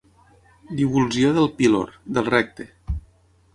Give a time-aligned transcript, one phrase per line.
[0.79, 2.69] Divulsió del pílor, del recte.